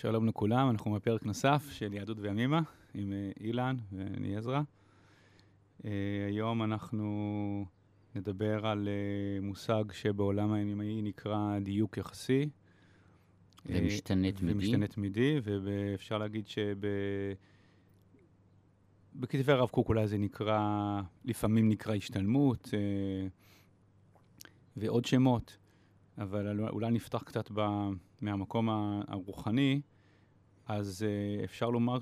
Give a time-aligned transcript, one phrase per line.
[0.00, 2.60] שלום לכולם, אנחנו בפרק נוסף של יהדות וימימה
[2.94, 4.60] עם אה, אילן ואני עזרא.
[5.82, 5.84] Uh,
[6.28, 7.66] היום אנחנו
[8.14, 12.48] נדבר על uh, מושג שבעולם הימימאי נקרא דיוק יחסי.
[13.66, 14.54] ומשתנה תמידי.
[14.54, 16.76] ומשתנה תמידי, ואפשר להגיד שב...
[19.14, 22.68] בכתבי הרב קוק אולי זה נקרא, לפעמים נקרא השתלמות,
[24.76, 25.56] ועוד שמות.
[26.18, 27.60] אבל אולי נפתח קצת ב,
[28.20, 28.68] מהמקום
[29.08, 29.80] הרוחני,
[30.68, 31.98] אז uh, אפשר לומר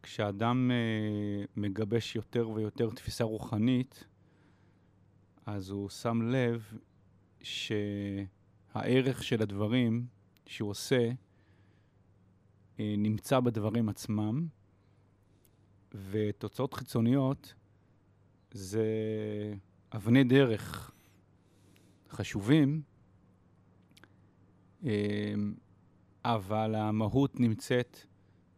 [0.00, 4.04] שכשאדם uh, מגבש יותר ויותר תפיסה רוחנית,
[5.46, 6.72] אז הוא שם לב
[7.42, 10.06] שהערך של הדברים
[10.46, 14.46] שהוא עושה uh, נמצא בדברים עצמם,
[16.10, 17.54] ותוצאות חיצוניות
[18.50, 18.84] זה
[19.92, 20.90] אבני דרך
[22.10, 22.82] חשובים,
[26.24, 27.98] אבל המהות נמצאת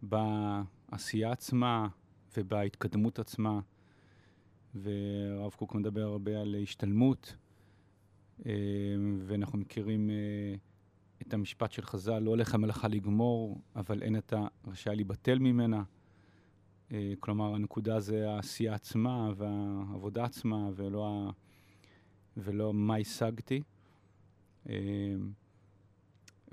[0.02, 1.88] בעשייה עצמה
[2.36, 3.60] ובהתקדמות עצמה.
[4.74, 7.36] והרב קוק מדבר הרבה על השתלמות,
[8.46, 8.52] אמ,
[9.26, 10.54] ואנחנו מכירים אה,
[11.22, 15.82] את המשפט של חז"ל, לא הולך המלאכה לגמור, אבל אין אתה רשאי להיבטל ממנה.
[16.92, 21.30] אה, כלומר, הנקודה זה העשייה עצמה והעבודה עצמה, ולא ה...
[22.36, 23.62] ולא מה השגתי.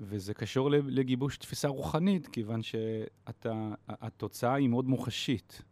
[0.00, 5.62] וזה קשור לגיבוש תפיסה רוחנית, כיוון שהתוצאה היא מאוד מוחשית.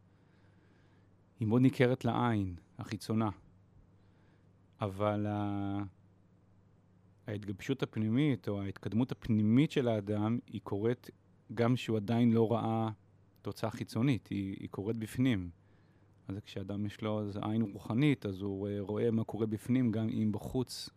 [1.41, 3.31] היא מאוד ניכרת לעין, החיצונה.
[4.81, 5.27] אבל
[7.27, 11.11] ההתגבשות הפנימית, או ההתקדמות הפנימית של האדם, היא קורית
[11.55, 12.91] גם שהוא עדיין לא ראה
[13.43, 15.51] תוצאה חיצונית, היא, היא קורית בפנים.
[16.29, 20.33] אז כשאדם יש לו עין רוחנית, אז הוא uh, רואה מה קורה בפנים, גם אם
[20.33, 20.91] בחוץ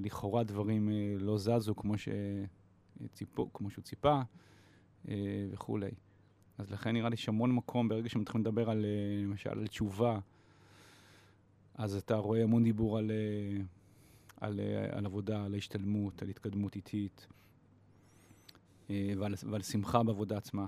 [0.00, 4.20] לכאורה דברים uh, לא זזו כמו, שציפו, כמו שהוא ציפה
[5.06, 5.08] uh,
[5.50, 5.90] וכולי.
[6.58, 8.86] אז לכן נראה לי שהמון מקום, ברגע שמתחילים לדבר על,
[9.22, 10.18] למשל, על תשובה,
[11.74, 13.10] אז אתה רואה המון דיבור על,
[14.40, 17.26] על, על עבודה, על ההשתלמות, על התקדמות איטית,
[18.90, 20.66] ועל, ועל שמחה בעבודה עצמה.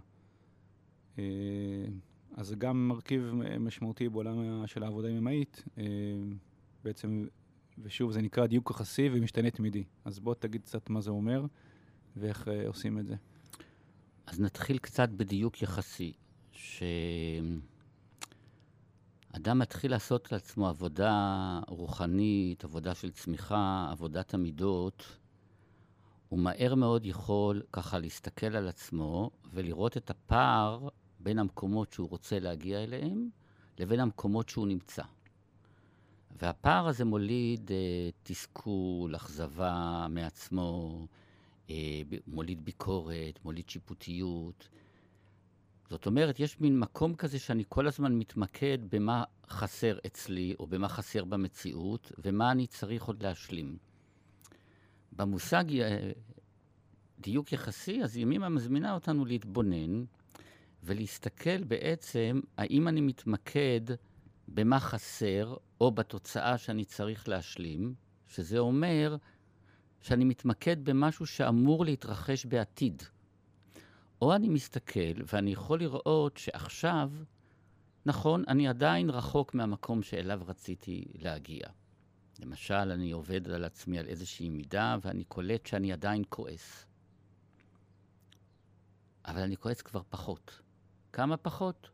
[2.37, 5.84] אז זה גם מרכיב משמעותי בעולם של העבודה הימאית, אה,
[6.84, 7.27] בעצם,
[7.78, 9.84] ושוב, זה נקרא דיוק יחסי ומשתנה תמידי.
[10.04, 11.46] אז בוא תגיד קצת מה זה אומר
[12.16, 13.14] ואיך אה, עושים את זה.
[14.26, 16.12] אז נתחיל קצת בדיוק יחסי,
[16.52, 17.18] שאדם
[19.58, 25.18] מתחיל לעשות לעצמו עבודה רוחנית, עבודה של צמיחה, עבודת המידות,
[26.28, 30.88] הוא מהר מאוד יכול ככה להסתכל על עצמו ולראות את הפער
[31.20, 33.28] בין המקומות שהוא רוצה להגיע אליהם
[33.78, 35.02] לבין המקומות שהוא נמצא.
[36.43, 41.06] והפער הזה מוליד אה, תסכול, אכזבה מעצמו,
[41.71, 44.69] אה, מוליד ביקורת, מוליד שיפוטיות.
[45.91, 50.89] זאת אומרת, יש מין מקום כזה שאני כל הזמן מתמקד במה חסר אצלי, או במה
[50.89, 53.77] חסר במציאות, ומה אני צריך עוד להשלים.
[55.12, 56.11] במושג אה,
[57.19, 60.05] דיוק יחסי, אז ימימה מזמינה אותנו להתבונן
[60.83, 63.81] ולהסתכל בעצם האם אני מתמקד
[64.49, 67.94] במה חסר או בתוצאה שאני צריך להשלים,
[68.26, 69.16] שזה אומר
[70.00, 73.02] שאני מתמקד במשהו שאמור להתרחש בעתיד.
[74.22, 77.10] או אני מסתכל ואני יכול לראות שעכשיו,
[78.06, 81.66] נכון, אני עדיין רחוק מהמקום שאליו רציתי להגיע.
[82.41, 86.86] למשל, אני עובד על עצמי על איזושהי מידה ואני קולט שאני עדיין כועס.
[89.26, 90.60] אבל אני כועס כבר פחות.
[91.12, 91.91] כמה פחות?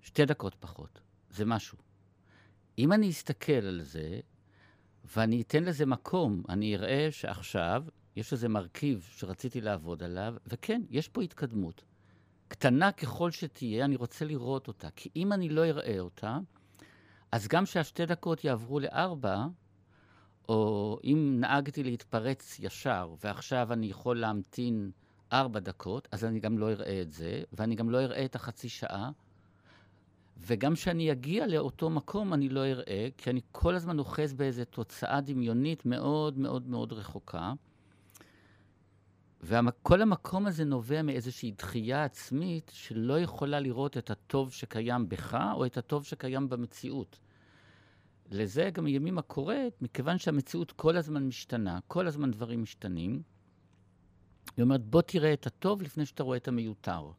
[0.00, 1.00] שתי דקות פחות.
[1.30, 1.78] זה משהו.
[2.80, 4.20] אם אני אסתכל על זה,
[5.16, 7.84] ואני אתן לזה מקום, אני אראה שעכשיו
[8.16, 11.84] יש איזה מרכיב שרציתי לעבוד עליו, וכן, יש פה התקדמות.
[12.48, 14.88] קטנה ככל שתהיה, אני רוצה לראות אותה.
[14.96, 16.38] כי אם אני לא אראה אותה,
[17.32, 19.46] אז גם שהשתי דקות יעברו לארבע,
[20.48, 24.90] או אם נהגתי להתפרץ ישר, ועכשיו אני יכול להמתין
[25.32, 28.68] ארבע דקות, אז אני גם לא אראה את זה, ואני גם לא אראה את החצי
[28.68, 29.10] שעה,
[30.46, 35.20] וגם כשאני אגיע לאותו מקום אני לא אראה, כי אני כל הזמן אוחז באיזו תוצאה
[35.20, 37.52] דמיונית מאוד מאוד מאוד רחוקה.
[39.42, 45.66] וכל המקום הזה נובע מאיזושהי דחייה עצמית שלא יכולה לראות את הטוב שקיים בך או
[45.66, 47.18] את הטוב שקיים במציאות.
[48.30, 53.22] לזה גם ימימה קוראת, מכיוון שהמציאות כל הזמן משתנה, כל הזמן דברים משתנים,
[54.56, 57.10] היא אומרת, בוא תראה את הטוב לפני שאתה רואה את המיותר.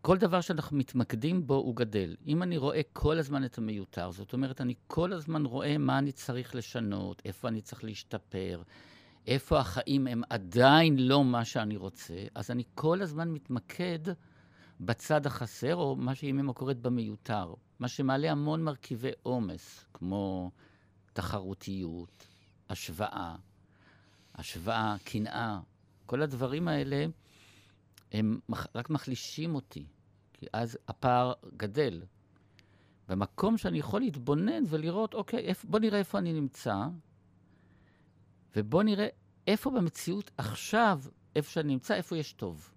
[0.00, 2.16] כל דבר שאנחנו מתמקדים בו הוא גדל.
[2.26, 6.12] אם אני רואה כל הזמן את המיותר, זאת אומרת, אני כל הזמן רואה מה אני
[6.12, 8.62] צריך לשנות, איפה אני צריך להשתפר,
[9.26, 13.98] איפה החיים הם עדיין לא מה שאני רוצה, אז אני כל הזמן מתמקד
[14.80, 20.50] בצד החסר, או מה שאימא קוראת במיותר, מה שמעלה המון מרכיבי עומס, כמו
[21.12, 22.26] תחרותיות,
[22.70, 23.36] השוואה,
[24.34, 25.60] השוואה, קנאה.
[26.06, 27.06] כל הדברים האלה,
[28.12, 28.40] הם
[28.74, 29.86] רק מחלישים אותי,
[30.32, 32.02] כי אז הפער גדל.
[33.08, 36.76] במקום שאני יכול להתבונן ולראות, אוקיי, בוא נראה איפה אני נמצא,
[38.56, 39.08] ובוא נראה
[39.46, 41.00] איפה במציאות עכשיו,
[41.36, 42.74] איפה שאני נמצא, איפה יש טוב.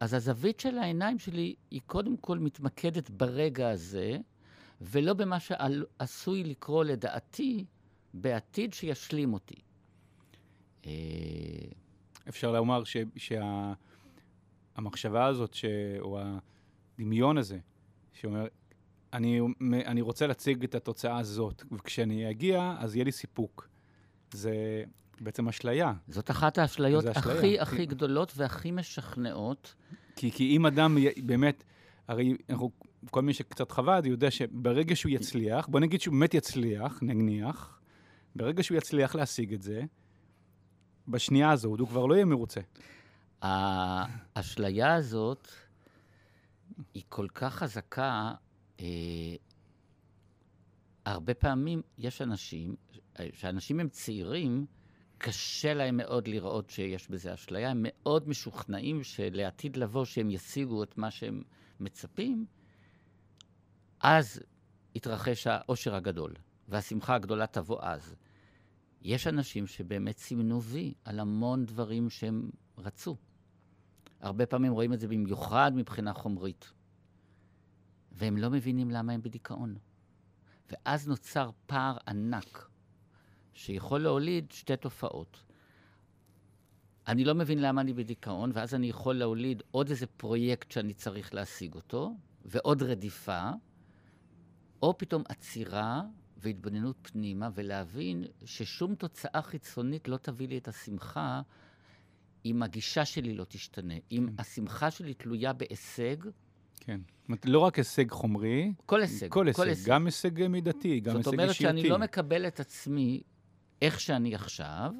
[0.00, 4.18] אז הזווית של העיניים שלי היא קודם כל מתמקדת ברגע הזה,
[4.80, 7.64] ולא במה שעשוי לקרוא לדעתי
[8.14, 9.60] בעתיד שישלים אותי.
[12.28, 12.82] אפשר לומר
[13.16, 15.64] שהמחשבה שה, הזאת, ש,
[16.00, 16.20] או
[16.98, 17.58] הדמיון הזה,
[18.12, 18.46] שאומר,
[19.12, 19.40] אני,
[19.86, 23.68] אני רוצה להציג את התוצאה הזאת, וכשאני אגיע, אז יהיה לי סיפוק.
[24.32, 24.84] זה
[25.20, 25.92] בעצם אשליה.
[26.08, 29.74] זאת אחת האשליות הכי הכי גדולות והכי משכנעות.
[30.16, 31.64] כי, כי אם אדם באמת,
[32.08, 32.70] הרי אנחנו,
[33.10, 37.80] כל מי שקצת חווה, יודע שברגע שהוא יצליח, בוא נגיד שהוא באמת יצליח, נניח,
[38.36, 39.82] ברגע שהוא יצליח להשיג את זה,
[41.10, 42.60] בשנייה הזאת הוא כבר לא יהיה מרוצה.
[43.42, 45.48] האשליה הזאת
[46.94, 48.32] היא כל כך חזקה,
[48.80, 48.86] אה,
[51.04, 52.76] הרבה פעמים יש אנשים,
[53.14, 54.66] כשאנשים הם צעירים,
[55.18, 60.98] קשה להם מאוד לראות שיש בזה אשליה, הם מאוד משוכנעים שלעתיד לבוא שהם ישיגו את
[60.98, 61.42] מה שהם
[61.80, 62.46] מצפים,
[64.00, 64.40] אז
[64.94, 66.34] יתרחש העושר הגדול,
[66.68, 68.14] והשמחה הגדולה תבוא אז.
[69.02, 73.16] יש אנשים שבאמת סימנו וי על המון דברים שהם רצו.
[74.20, 76.72] הרבה פעמים רואים את זה במיוחד מבחינה חומרית.
[78.12, 79.76] והם לא מבינים למה הם בדיכאון.
[80.70, 82.68] ואז נוצר פער ענק,
[83.54, 85.42] שיכול להוליד שתי תופעות.
[87.06, 91.34] אני לא מבין למה אני בדיכאון, ואז אני יכול להוליד עוד איזה פרויקט שאני צריך
[91.34, 93.50] להשיג אותו, ועוד רדיפה,
[94.82, 96.02] או פתאום עצירה
[96.40, 101.42] והתבוננות פנימה, ולהבין ששום תוצאה חיצונית לא תביא לי את השמחה
[102.44, 103.94] אם הגישה שלי לא תשתנה.
[104.12, 104.34] אם כן.
[104.38, 106.16] השמחה שלי תלויה בהישג,
[106.80, 107.00] כן.
[107.20, 109.28] זאת אומרת, לא רק הישג חומרי, כל הישג.
[109.28, 109.90] כל הישג, כל הישג.
[109.90, 111.22] גם הישג מידתי, גם הישג אישיותי.
[111.22, 113.22] זאת אומרת שאני לא מקבל את עצמי
[113.82, 114.92] איך שאני עכשיו,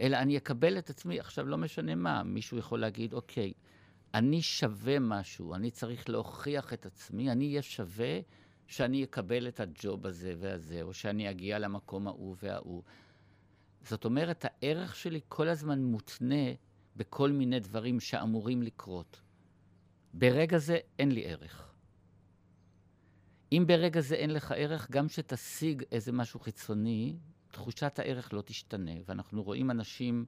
[0.00, 3.52] אלא אני אקבל את עצמי, עכשיו לא משנה מה, מישהו יכול להגיד, אוקיי,
[4.14, 8.20] אני שווה משהו, אני צריך להוכיח את עצמי, אני אהיה שווה
[8.68, 12.82] שאני אקבל את הג'וב הזה והזה, או שאני אגיע למקום ההוא וההוא.
[13.82, 16.52] זאת אומרת, הערך שלי כל הזמן מותנה
[16.96, 19.20] בכל מיני דברים שאמורים לקרות.
[20.14, 21.72] ברגע זה אין לי ערך.
[23.52, 27.16] אם ברגע זה אין לך ערך, גם שתשיג איזה משהו חיצוני,
[27.50, 28.92] תחושת הערך לא תשתנה.
[29.06, 30.24] ואנחנו רואים אנשים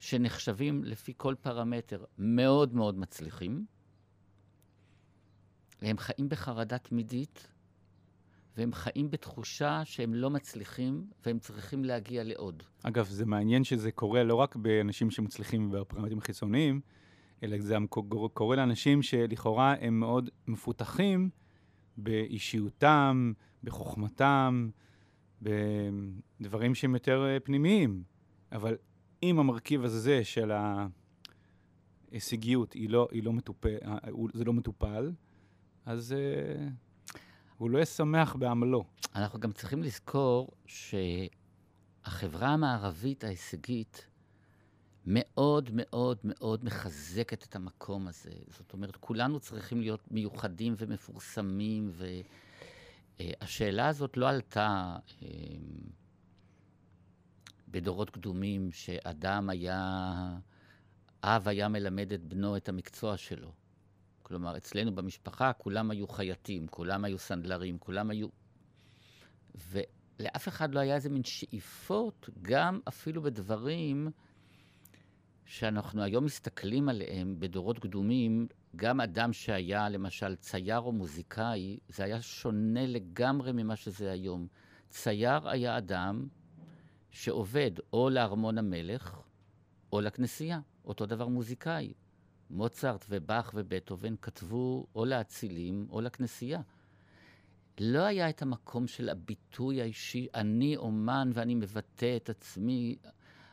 [0.00, 3.66] שנחשבים לפי כל פרמטר מאוד מאוד מצליחים,
[5.82, 7.48] והם חיים בחרדה תמידית,
[8.56, 12.62] והם חיים בתחושה שהם לא מצליחים, והם צריכים להגיע לעוד.
[12.82, 16.80] אגב, זה מעניין שזה קורה לא רק באנשים שמצליחים בפרמטרים החיצוניים,
[17.42, 17.76] אלא זה
[18.34, 21.30] קורה לאנשים שלכאורה הם מאוד מפותחים
[21.96, 23.32] באישיותם,
[23.64, 24.70] בחוכמתם,
[25.42, 28.02] בדברים שהם יותר אה, פנימיים.
[28.52, 28.76] אבל
[29.22, 30.52] אם המרכיב הזה של
[32.10, 33.98] ההישגיות היא לא, היא לא מטופל, אה,
[34.34, 35.12] זה לא מטופל,
[35.86, 37.14] אז uh,
[37.58, 38.84] הוא לא יהיה שמח בעמלו.
[39.14, 44.06] אנחנו גם צריכים לזכור שהחברה המערבית ההישגית
[45.06, 48.30] מאוד מאוד מאוד מחזקת את המקום הזה.
[48.48, 51.92] זאת אומרת, כולנו צריכים להיות מיוחדים ומפורסמים,
[53.20, 55.28] והשאלה הזאת לא עלתה אה,
[57.68, 60.02] בדורות קדומים, שאדם היה,
[61.24, 63.52] אב היה מלמד את בנו את המקצוע שלו.
[64.30, 68.28] כלומר, אצלנו במשפחה כולם היו חייטים, כולם היו סנדלרים, כולם היו...
[69.54, 74.08] ולאף אחד לא היה איזה מין שאיפות, גם אפילו בדברים
[75.44, 78.46] שאנחנו היום מסתכלים עליהם בדורות קדומים,
[78.76, 84.46] גם אדם שהיה למשל צייר או מוזיקאי, זה היה שונה לגמרי ממה שזה היום.
[84.88, 86.28] צייר היה אדם
[87.10, 89.20] שעובד או לארמון המלך
[89.92, 90.60] או לכנסייה.
[90.84, 91.92] אותו דבר מוזיקאי.
[92.50, 96.60] מוצרט ובאך ובטהובן כתבו או לאצילים או לכנסייה.
[97.80, 102.96] לא היה את המקום של הביטוי האישי, אני אומן ואני מבטא את עצמי.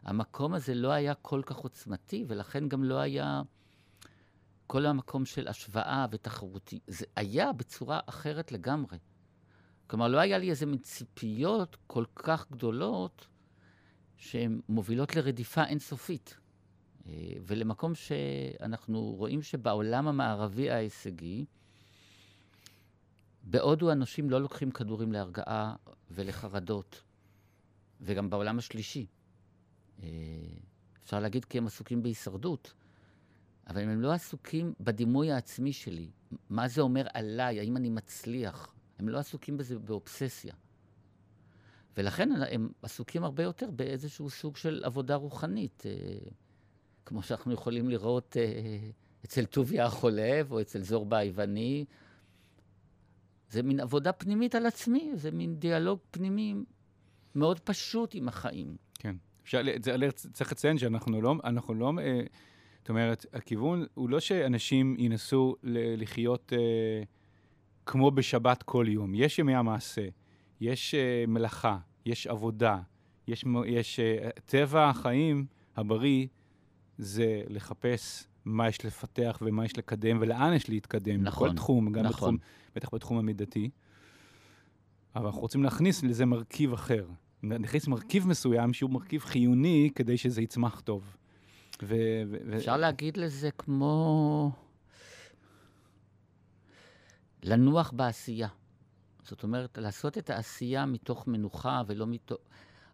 [0.03, 3.41] המקום הזה לא היה כל כך עוצמתי, ולכן גם לא היה
[4.67, 6.79] כל המקום של השוואה ותחרותי.
[6.87, 8.97] זה היה בצורה אחרת לגמרי.
[9.87, 13.27] כלומר, לא היה לי איזה מין ציפיות כל כך גדולות
[14.17, 16.37] שהן מובילות לרדיפה אינסופית.
[17.07, 21.45] אה, ולמקום שאנחנו רואים שבעולם המערבי ההישגי,
[23.43, 25.75] בהודו אנשים לא לוקחים כדורים להרגעה
[26.11, 27.03] ולחרדות,
[28.01, 29.05] וגם בעולם השלישי.
[30.03, 30.07] אה,
[31.03, 32.73] אפשר להגיד כי הם עסוקים בהישרדות,
[33.67, 36.09] אבל הם לא עסוקים בדימוי העצמי שלי.
[36.49, 38.75] מה זה אומר עליי, האם אני מצליח?
[38.99, 40.53] הם לא עסוקים בזה באובססיה.
[41.97, 46.29] ולכן הם עסוקים הרבה יותר באיזשהו סוג של עבודה רוחנית, אה,
[47.07, 48.89] כמו שאנחנו יכולים לראות אה,
[49.25, 51.85] אצל טוביה החולב או אצל זורבה היווני.
[53.49, 56.55] זה מין עבודה פנימית על עצמי, זה מין דיאלוג פנימי
[57.35, 58.75] מאוד פשוט עם החיים.
[58.99, 59.15] כן.
[59.43, 59.95] אפשר, זה,
[60.33, 62.21] צריך לציין שאנחנו לא, אנחנו לא, אה,
[62.79, 67.03] זאת אומרת, הכיוון הוא לא שאנשים ינסו לחיות אה,
[67.85, 69.15] כמו בשבת כל יום.
[69.15, 70.07] יש ימי המעשה,
[70.61, 72.79] יש אה, מלאכה, יש עבודה,
[73.27, 75.45] יש, יש אה, טבע החיים
[75.75, 76.27] הבריא
[76.97, 81.23] זה לחפש מה יש לפתח ומה יש לקדם ולאן יש להתקדם.
[81.23, 81.49] נכון.
[81.49, 82.35] בכל תחום, גם נכון.
[82.35, 82.37] בתחום,
[82.75, 83.69] בטח בתחום המידתי.
[85.15, 87.07] אבל אנחנו רוצים להכניס לזה מרכיב אחר.
[87.43, 91.15] נכניס מרכיב מסוים שהוא מרכיב חיוני כדי שזה יצמח טוב.
[91.83, 91.95] ו-
[92.29, 94.51] ו- אפשר ו- להגיד לזה כמו
[97.43, 98.47] לנוח בעשייה.
[99.23, 102.37] זאת אומרת, לעשות את העשייה מתוך מנוחה ולא מתוך,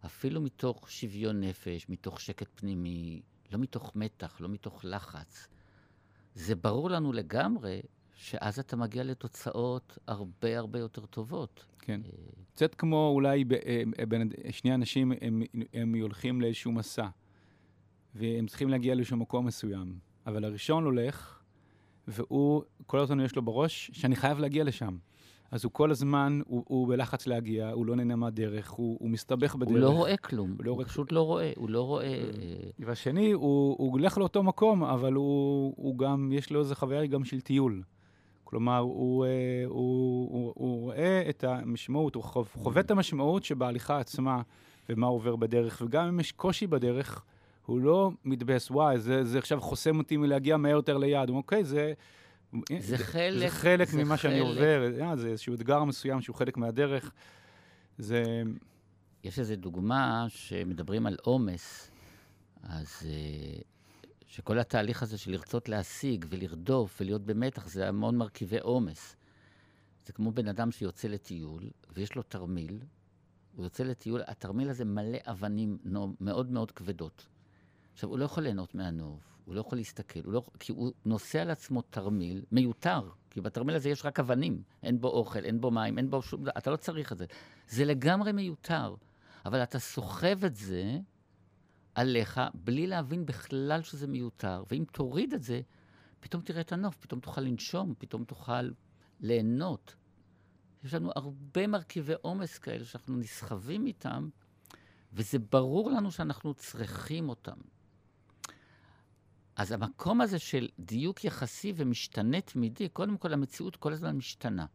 [0.06, 3.22] אפילו מתוך שוויון נפש, מתוך שקט פנימי,
[3.54, 5.48] לא מתוך מתח, לא מתוך לחץ.
[6.36, 7.82] זה ברור לנו לגמרי
[8.16, 11.66] שאז אתה מגיע לתוצאות הרבה הרבה יותר טובות.
[11.80, 12.02] כן.
[12.06, 12.12] אה,
[12.56, 13.44] קצת כמו אולי
[14.00, 15.42] אה, בין שני אנשים, הם,
[15.74, 17.08] הם הולכים לאיזשהו מסע,
[18.16, 20.00] והם צריכים להגיע לאיזשהו מקום מסוים.
[20.28, 21.40] אבל הראשון הולך,
[22.08, 24.98] והוא, כל הזמן יש לו בראש שאני חייב להגיע לשם.
[25.54, 29.56] אז הוא כל הזמן, הוא, הוא בלחץ להגיע, הוא לא נהנה מהדרך, הוא, הוא מסתבך
[29.56, 29.70] בדרך.
[29.70, 32.06] הוא לא רואה כלום, הוא, לא הוא רואה פשוט לא רואה, הוא לא רואה...
[32.06, 37.06] אה, והשני, הוא, הוא הולך לאותו מקום, אבל הוא, הוא גם, יש לו איזו חוויה
[37.06, 37.82] גם של טיול.
[38.44, 39.30] כלומר, הוא, אה,
[39.66, 44.42] הוא, הוא, הוא רואה את המשמעות, הוא חווה את המשמעות שבהליכה עצמה
[44.90, 47.24] ומה עובר בדרך, וגם אם יש קושי בדרך,
[47.66, 51.30] הוא לא מתבאס, וואי, זה, זה עכשיו חוסם אותי מלהגיע מהר יותר ליעד.
[51.30, 51.94] הוא אומר, אוקיי, זה...
[52.80, 54.32] זה חלק, זה חלק זה ממה חלק.
[54.32, 57.12] שאני עובר, yeah, זה איזשהו אתגר מסוים שהוא חלק מהדרך.
[57.98, 58.44] זה...
[59.24, 61.92] יש איזו דוגמה שמדברים על עומס,
[62.64, 62.88] אז
[64.28, 69.16] שכל התהליך הזה של לרצות להשיג ולרדוף ולהיות במתח, זה המון מרכיבי עומס.
[70.06, 72.80] זה כמו בן אדם שיוצא לטיול, ויש לו תרמיל,
[73.56, 75.78] הוא יוצא לטיול, התרמיל הזה מלא אבנים
[76.20, 77.28] מאוד מאוד כבדות.
[77.94, 81.42] עכשיו, הוא לא יכול ליהנות מהנוף, הוא לא יכול להסתכל, הוא לא, כי הוא נושא
[81.42, 85.72] על עצמו תרמיל מיותר, כי בתרמיל הזה יש רק אבנים, אין בו אוכל, אין בו
[85.72, 86.44] מים, אין בו שום...
[86.58, 87.26] אתה לא צריך את זה.
[87.68, 88.96] זה לגמרי מיותר,
[89.46, 91.00] אבל אתה סוחב את זה
[91.96, 95.62] עליך בלי להבין בכלל שזה מיותר, ואם תוריד את זה,
[96.20, 98.70] פתאום תראה את הנוף, פתאום תוכל לנשום, פתאום תוכל
[99.20, 99.96] ליהנות.
[100.84, 104.30] יש לנו הרבה מרכיבי עומס כאלה שאנחנו נסחבים איתם,
[105.14, 107.58] וזה ברור לנו שאנחנו צריכים אותם.
[109.56, 114.66] אז המקום הזה של דיוק יחסי ומשתנה תמידי, קודם כל המציאות כל הזמן משתנה.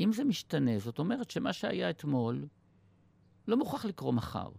[0.00, 2.46] אם זה משתנה, זאת אומרת שמה שהיה אתמול
[3.48, 4.50] לא מוכרח לקרות מחר.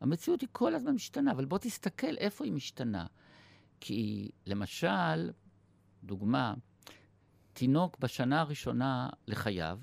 [0.00, 3.06] המציאות היא כל הזמן משתנה, אבל בוא תסתכל איפה היא משתנה.
[3.80, 5.30] כי למשל,
[6.04, 6.54] דוגמה,
[7.52, 9.78] תינוק בשנה הראשונה לחייו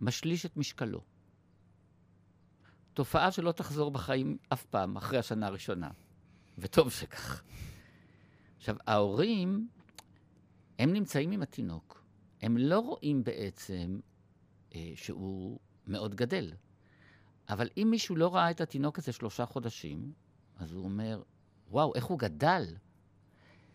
[0.00, 1.00] משליש את משקלו.
[2.94, 5.90] תופעה שלא תחזור בחיים אף פעם אחרי השנה הראשונה,
[6.58, 7.42] וטוב שכך.
[8.60, 9.68] עכשיו, ההורים,
[10.78, 12.04] הם נמצאים עם התינוק,
[12.42, 14.00] הם לא רואים בעצם
[14.74, 16.52] אה, שהוא מאוד גדל.
[17.48, 20.12] אבל אם מישהו לא ראה את התינוק הזה שלושה חודשים,
[20.56, 21.22] אז הוא אומר,
[21.68, 22.64] וואו, איך הוא גדל?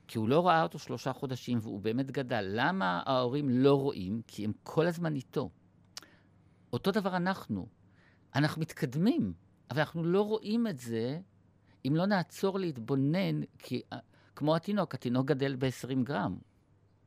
[0.08, 2.46] כי הוא לא ראה אותו שלושה חודשים והוא באמת גדל.
[2.50, 4.22] למה ההורים לא רואים?
[4.28, 5.50] כי הם כל הזמן איתו.
[6.74, 7.68] אותו דבר אנחנו.
[8.36, 9.34] אנחנו מתקדמים,
[9.72, 11.20] אבל אנחנו לא רואים את זה
[11.88, 13.82] אם לא נעצור להתבונן, כי
[14.36, 16.38] כמו התינוק, התינוק גדל ב-20 גרם.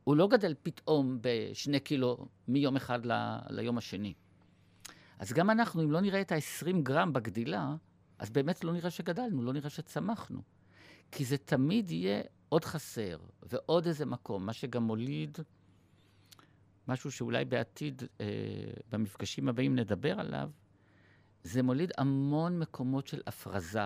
[0.03, 4.13] הוא לא גדל פתאום בשני קילו מיום אחד ל- ליום השני.
[5.19, 7.75] אז גם אנחנו, אם לא נראה את ה-20 גרם בגדילה,
[8.19, 10.41] אז באמת לא נראה שגדלנו, לא נראה שצמחנו.
[11.11, 15.37] כי זה תמיד יהיה עוד חסר, ועוד איזה מקום, מה שגם מוליד
[16.87, 18.25] משהו שאולי בעתיד, אה,
[18.91, 20.49] במפגשים הבאים נדבר עליו,
[21.43, 23.85] זה מוליד המון מקומות של הפרזה.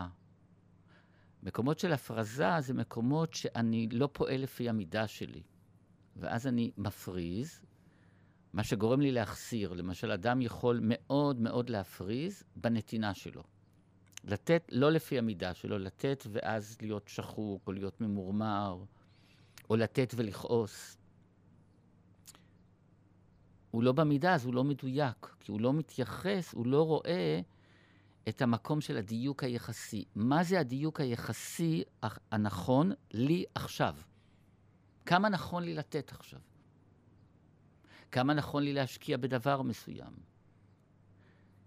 [1.44, 5.44] מקומות של הפרזה זה מקומות שאני לא פועל לפי המידה שלי.
[6.16, 7.62] ואז אני מפריז,
[8.54, 9.74] מה שגורם לי להחסיר.
[9.74, 13.44] למשל, אדם יכול מאוד מאוד להפריז בנתינה שלו.
[14.24, 18.84] לתת לא לפי המידה שלו, לתת ואז להיות שחוק, או להיות ממורמר,
[19.70, 20.98] או לתת ולכעוס.
[23.72, 27.40] הוא לא במידה, אז הוא לא מדויק, כי הוא לא מתייחס, הוא לא רואה
[28.30, 30.06] את המקום של הדיוק היחסי.
[30.16, 31.84] מה זה הדיוק היחסי
[32.32, 33.96] הנכון לי עכשיו?
[35.06, 36.40] כמה נכון לי לתת עכשיו?
[38.12, 40.14] כמה נכון לי להשקיע בדבר מסוים?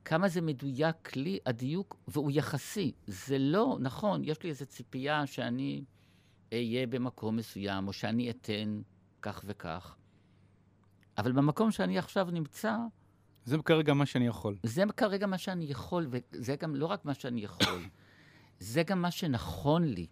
[0.05, 2.93] כמה זה מדויק לי, הדיוק, והוא יחסי.
[3.07, 5.85] זה לא, נכון, יש לי איזו ציפייה שאני
[6.53, 8.83] אהיה במקום מסוים, או שאני אתן
[9.23, 9.97] כך וכך,
[11.19, 12.77] אבל במקום שאני עכשיו נמצא...
[13.47, 14.57] זה כרגע מה שאני יכול.
[14.63, 17.83] זה כרגע מה שאני יכול, וזה גם לא רק מה שאני יכול,
[18.73, 20.07] זה גם מה שנכון לי.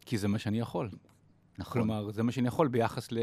[0.00, 0.90] כי זה מה שאני יכול.
[1.58, 1.72] נכון.
[1.72, 3.18] כלומר, זה מה שאני יכול ביחס ל...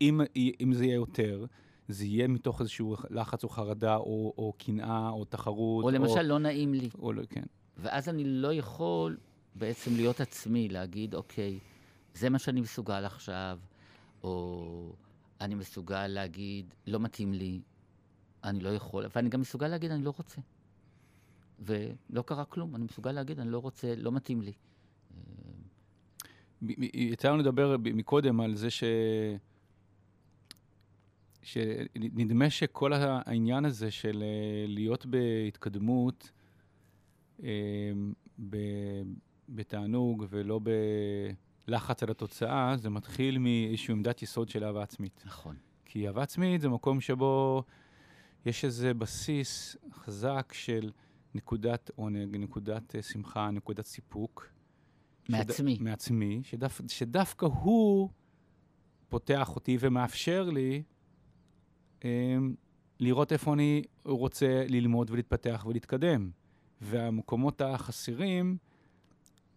[0.00, 0.20] אם,
[0.60, 1.46] אם זה יהיה יותר,
[1.88, 5.84] זה יהיה מתוך איזשהו לחץ או חרדה או, או קנאה או תחרות.
[5.84, 6.22] או למשל, או...
[6.22, 6.88] לא נעים לי.
[6.98, 7.44] או לא, כן.
[7.76, 9.16] ואז אני לא יכול
[9.54, 11.58] בעצם להיות עצמי, להגיד, אוקיי,
[12.14, 13.58] זה מה שאני מסוגל עכשיו,
[14.22, 14.92] או
[15.40, 17.60] אני מסוגל להגיד, לא מתאים לי,
[18.46, 20.40] אני לא יכול, ואני גם מסוגל להגיד, אני לא רוצה.
[21.60, 24.52] ולא קרה כלום, אני מסוגל להגיד, אני לא רוצה, לא מתאים לי.
[26.94, 28.84] יצא לנו לדבר מקודם על זה ש...
[31.42, 36.30] שנדמה שכל העניין הזה של אה, להיות בהתקדמות,
[37.42, 37.92] אה,
[39.48, 40.60] בתענוג ולא
[41.68, 45.22] בלחץ על התוצאה, זה מתחיל מאיזושהי עמדת יסוד של אהבה עצמית.
[45.26, 45.56] נכון.
[45.84, 47.62] כי אהבה עצמית זה מקום שבו
[48.46, 50.90] יש איזה בסיס חזק של
[51.34, 54.48] נקודת עונג, נקודת אה, שמחה, נקודת סיפוק.
[55.28, 55.76] מעצמי.
[55.76, 55.82] שד...
[55.82, 56.66] מעצמי, שדו...
[56.88, 58.08] שדווקא הוא
[59.08, 60.82] פותח אותי ומאפשר לי
[62.04, 62.54] אמ,
[63.00, 66.30] לראות איפה אני רוצה ללמוד ולהתפתח ולהתקדם.
[66.80, 68.56] והמקומות החסרים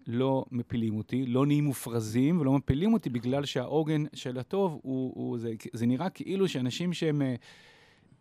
[0.07, 5.37] לא מפילים אותי, לא נהיים מופרזים ולא מפילים אותי בגלל שהעוגן של הטוב הוא, הוא
[5.37, 7.35] זה, זה נראה כאילו שאנשים שהם אה,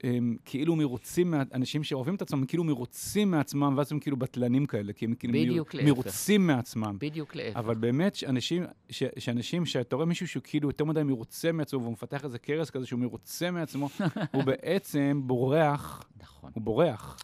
[0.05, 4.67] הם כאילו מרוצים, אנשים שאוהבים את עצמם, הם כאילו מרוצים מעצמם, ואז הם כאילו בטלנים
[4.67, 6.97] כאלה, כי הם כאילו בדיוק מר, מרוצים מעצמם.
[7.01, 7.57] בדיוק להפך.
[7.57, 11.93] אבל באמת, שאנשים, ש, שאנשים, שאתה רואה מישהו שהוא כאילו יותר מדי מרוצה מעצמו, והוא
[11.93, 13.89] מפתח איזה קרס כזה שהוא מרוצה מעצמו,
[14.35, 16.51] הוא בעצם בורח, נכון.
[16.55, 17.19] הוא בורח.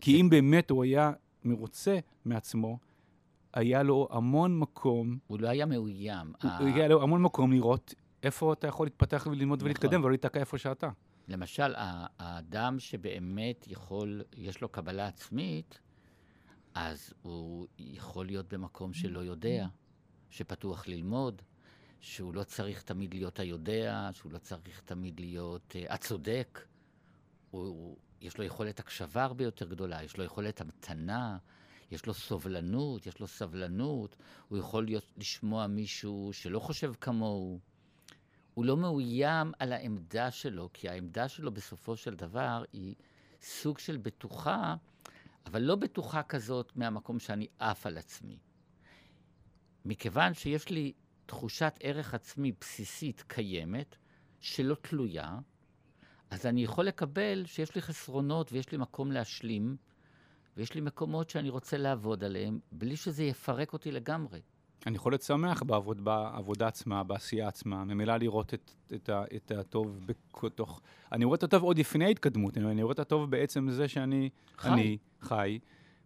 [0.00, 1.12] כי אם באמת הוא היה
[1.44, 2.78] מרוצה מעצמו,
[3.54, 5.18] היה לו המון מקום...
[5.26, 6.32] הוא לא היה מאוים.
[6.42, 6.50] הוא.
[6.74, 9.66] היה לו המון מקום לראות איפה אתה יכול להתפתח וללמוד נכון.
[9.66, 10.88] ולהתקדם, ולא להיתקע איפה שאתה.
[11.30, 11.74] למשל,
[12.18, 15.80] האדם שבאמת יכול, יש לו קבלה עצמית,
[16.74, 19.66] אז הוא יכול להיות במקום שלא יודע,
[20.30, 21.42] שפתוח ללמוד,
[22.00, 26.66] שהוא לא צריך תמיד להיות היודע, שהוא לא צריך תמיד להיות uh, הצודק.
[27.50, 31.38] הוא, הוא, יש לו יכולת הקשבה הרבה יותר גדולה, יש לו יכולת המתנה,
[31.90, 34.16] יש לו סובלנות, יש לו סבלנות,
[34.48, 37.60] הוא יכול להיות, לשמוע מישהו שלא חושב כמוהו.
[38.60, 42.94] הוא לא מאוים על העמדה שלו, כי העמדה שלו בסופו של דבר היא
[43.42, 44.74] סוג של בטוחה,
[45.46, 48.38] אבל לא בטוחה כזאת מהמקום שאני עף על עצמי.
[49.84, 50.92] מכיוון שיש לי
[51.26, 53.96] תחושת ערך עצמי בסיסית קיימת,
[54.40, 55.38] שלא תלויה,
[56.30, 59.76] אז אני יכול לקבל שיש לי חסרונות ויש לי מקום להשלים,
[60.56, 64.40] ויש לי מקומות שאני רוצה לעבוד עליהם, בלי שזה יפרק אותי לגמרי.
[64.86, 69.50] אני יכול להיות שמח בעבוד, בעבודה עצמה, בעשייה עצמה, ממילא לראות את, את, את, את
[69.50, 70.00] הטוב
[70.42, 70.80] בתוך...
[71.12, 74.68] אני רואה את הטוב עוד לפני ההתקדמות, אני רואה את הטוב בעצם זה שאני חי.
[74.68, 75.58] אני חי,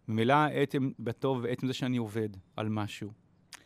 [0.07, 3.11] ממילא עצם בטוב בעצם זה שאני עובד על משהו.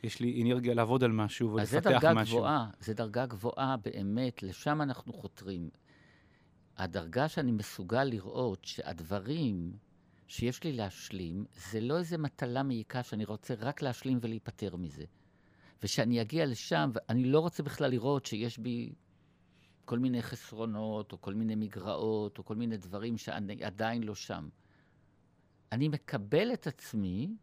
[0.03, 1.87] יש לי אנרגיה לעבוד על משהו ולפתח משהו.
[1.87, 2.23] אז זה דרגה.
[2.23, 5.69] גבוהה, זה דרגה גבוהה באמת, לשם אנחנו חותרים.
[6.77, 9.71] הדרגה שאני מסוגל לראות שהדברים
[10.29, 15.03] שיש לי להשלים, זה לא איזה מטלה מעיקה שאני רוצה רק להשלים ולהיפטר מזה.
[15.83, 18.93] ושאני אגיע לשם, ואני לא רוצה בכלל לראות שיש בי
[19.85, 24.49] כל מיני חסרונות, או כל מיני מגרעות, או כל מיני דברים שאני עדיין לא שם.
[25.71, 27.35] אני מקבל את עצמי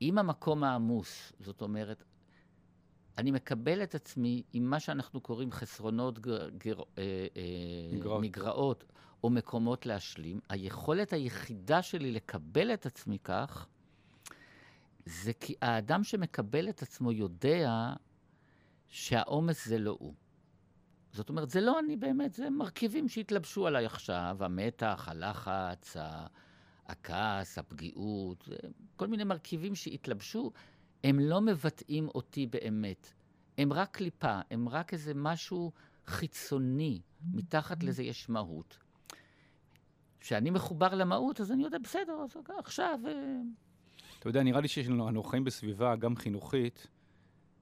[0.00, 1.32] עם המקום העמוס.
[1.40, 2.02] זאת אומרת,
[3.18, 6.82] אני מקבל את עצמי עם מה שאנחנו קוראים חסרונות, גר, גר, אה,
[7.36, 8.22] אה, מגרעות.
[8.22, 8.84] מגרעות,
[9.24, 10.40] או מקומות להשלים.
[10.48, 13.66] היכולת היחידה שלי לקבל את עצמי כך,
[15.06, 17.92] זה כי האדם שמקבל את עצמו יודע
[18.88, 20.14] שהעומס זה לא הוא.
[21.12, 25.96] זאת אומרת, זה לא אני באמת, זה מרכיבים שהתלבשו עליי עכשיו, המתח, הלחץ,
[26.86, 28.48] הכעס, הפגיעות,
[28.96, 30.52] כל מיני מרכיבים שהתלבשו,
[31.06, 33.12] הם לא מבטאים אותי באמת.
[33.58, 35.72] הם רק קליפה, הם רק איזה משהו
[36.06, 37.00] חיצוני,
[37.34, 38.78] מתחת לזה יש מהות.
[40.20, 42.98] כשאני מחובר למהות, אז אני יודע, בסדר, אז עכשיו...
[43.06, 43.40] אה,
[44.18, 46.86] אתה יודע, נראה לי שאנחנו חיים בסביבה, גם חינוכית,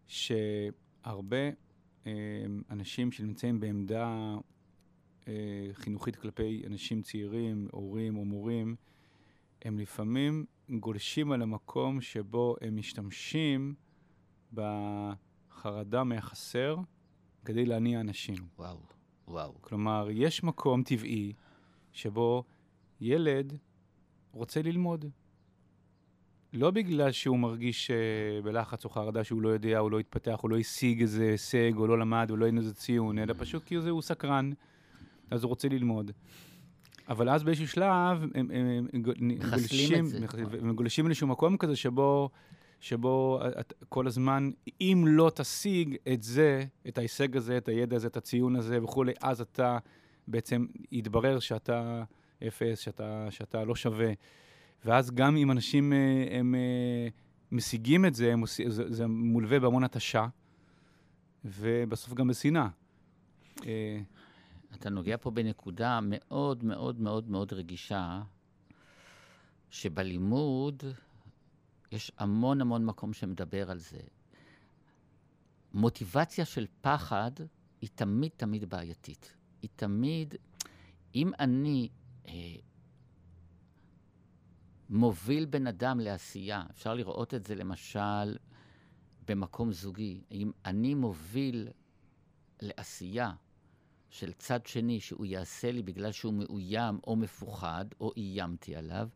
[0.06, 1.50] שהרבה
[2.06, 2.12] אה,
[2.70, 4.36] אנשים שנמצאים בעמדה
[5.28, 5.32] אה,
[5.72, 8.76] חינוכית כלפי אנשים צעירים, הורים או מורים,
[9.62, 13.74] הם לפעמים גולשים על המקום שבו הם משתמשים
[14.52, 16.76] בחרדה מהחסר
[17.44, 18.36] כדי להניע אנשים.
[18.58, 18.78] וואו,
[19.28, 19.54] וואו.
[19.60, 21.32] כלומר, יש מקום טבעי
[21.92, 22.44] שבו
[23.00, 23.58] ילד
[24.32, 25.04] רוצה ללמוד.
[26.52, 30.48] לא בגלל שהוא מרגיש uh, בלחץ או חרדה שהוא לא יודע, או לא התפתח, או
[30.48, 33.74] לא השיג איזה הישג, או לא למד, או לא אין איזה ציון, אלא פשוט כי
[33.74, 34.50] הוא סקרן,
[35.30, 36.10] אז הוא רוצה ללמוד.
[37.08, 40.04] אבל אז באיזשהו שלב הם, הם, הם גולשים,
[40.62, 42.30] הם גולשים לאיזשהו מקום כזה שבו,
[42.80, 48.06] שבו את, כל הזמן, אם לא תשיג את זה, את ההישג הזה, את הידע הזה,
[48.06, 49.78] את הציון הזה וכולי, אז אתה
[50.28, 52.04] בעצם יתברר שאתה
[52.46, 54.12] אפס, שאתה, שאתה לא שווה.
[54.84, 57.08] ואז גם אם אנשים אה, הם, אה,
[57.52, 60.26] משיגים את זה, הם, זה, זה מולווה בהמון התשה,
[61.44, 62.68] ובסוף גם בשנאה.
[64.74, 68.22] אתה נוגע פה בנקודה מאוד מאוד מאוד מאוד רגישה,
[69.70, 70.82] שבלימוד
[71.92, 74.00] יש המון המון מקום שמדבר על זה.
[75.74, 77.30] מוטיבציה של פחד
[77.80, 79.36] היא תמיד תמיד בעייתית.
[79.62, 80.34] היא תמיד,
[81.14, 81.88] אם אני
[82.26, 82.32] אה,
[84.88, 88.36] מוביל בן אדם לעשייה, אפשר לראות את זה למשל
[89.28, 91.68] במקום זוגי, אם אני מוביל
[92.62, 93.32] לעשייה,
[94.14, 99.08] של צד שני שהוא יעשה לי בגלל שהוא מאוים או מפוחד, או איימתי עליו,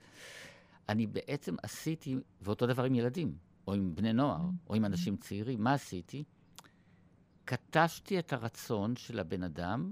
[0.89, 5.65] אני בעצם עשיתי, ואותו דבר עם ילדים, או עם בני נוער, או עם אנשים צעירים,
[5.65, 6.25] מה עשיתי?
[7.45, 9.91] קטשתי את הרצון של הבן אדם,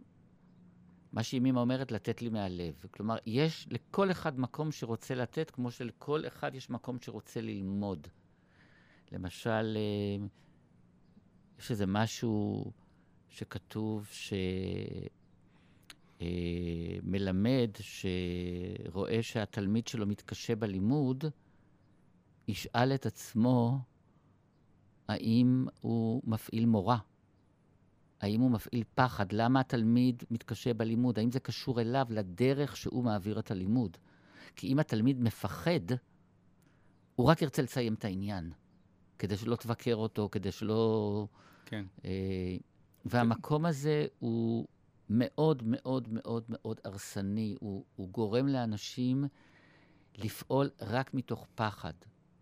[1.12, 2.74] מה שאימימה אומרת, לתת לי מהלב.
[2.90, 8.08] כלומר, יש לכל אחד מקום שרוצה לתת, כמו שלכל אחד יש מקום שרוצה ללמוד.
[9.12, 10.26] למשל, אה,
[11.58, 12.72] יש איזה משהו...
[13.28, 14.08] שכתוב
[17.02, 21.24] שמלמד אה, שרואה שהתלמיד שלו מתקשה בלימוד,
[22.48, 23.78] ישאל את עצמו
[25.08, 26.98] האם הוא מפעיל מורה,
[28.20, 33.38] האם הוא מפעיל פחד, למה התלמיד מתקשה בלימוד, האם זה קשור אליו, לדרך שהוא מעביר
[33.38, 33.96] את הלימוד.
[34.56, 35.80] כי אם התלמיד מפחד,
[37.16, 38.52] הוא רק ירצה לסיים את העניין,
[39.18, 41.26] כדי שלא תבקר אותו, כדי שלא...
[41.66, 41.84] כן.
[42.04, 42.56] אה,
[43.10, 44.66] והמקום הזה הוא
[45.10, 47.56] מאוד מאוד מאוד מאוד הרסני.
[47.60, 49.24] הוא, הוא גורם לאנשים
[50.18, 51.92] לפעול רק מתוך פחד.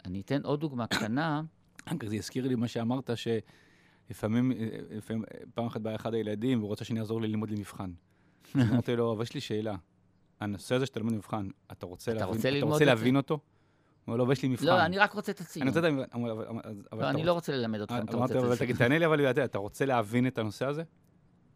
[0.05, 1.43] אני אתן עוד דוגמה קטנה.
[2.03, 4.53] זה יזכיר לי מה שאמרת, שלפעמים,
[4.91, 5.25] לפעמים,
[5.55, 7.93] פעם אחת בא אחד הילדים, והוא רוצה שאני אעזור לי ללמוד למבחן.
[8.57, 9.77] אמרתי לו, אבל יש לי שאלה.
[10.41, 13.39] הנושא הזה שאתה לומד מבחן, אתה רוצה, אתה להבין, רוצה, אתה רוצה להבין אותו?
[14.05, 14.67] הוא ויש לי מבחן.
[14.67, 15.69] לא, אני רק רוצה את הציון.
[15.69, 15.89] אני רוצה...
[15.89, 18.77] את לא, אני לא רוצה ללמד אותך אם אתה רוצה את הציון.
[18.77, 20.83] תענה לי, אבל אתה רוצה להבין את הנושא הזה?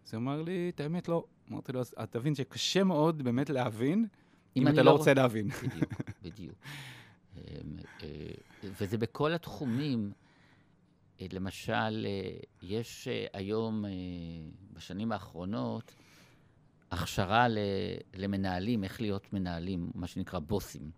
[0.06, 1.24] אז הוא אמר לי, את האמת לא.
[1.50, 4.06] אמרתי לו, אז תבין שקשה מאוד באמת להבין,
[4.56, 5.48] אם אתה לא, לא רוצה להבין.
[5.48, 6.54] בדיוק, בדיוק.
[7.36, 7.42] אמ,
[8.02, 8.08] אה,
[8.62, 10.12] וזה בכל התחומים.
[11.20, 12.30] אה, למשל, אה,
[12.62, 13.84] יש היום,
[14.72, 15.94] בשנים האחרונות,
[16.90, 17.46] הכשרה
[18.16, 20.90] למנהלים, איך להיות מנהלים, מה שנקרא בוסים.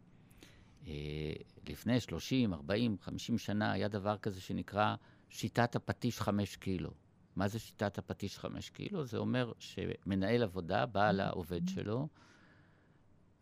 [0.87, 1.33] אה,
[1.69, 4.95] לפני 30, 40, 50 שנה היה דבר כזה שנקרא
[5.29, 6.91] שיטת הפטיש 5 קילו.
[7.37, 9.05] מה זה שיטת הפטיש 5 קילו?
[9.05, 12.09] זה אומר שמנהל עבודה בא לעובד שלו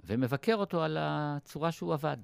[0.05, 2.17] ומבקר אותו על הצורה שהוא עבד.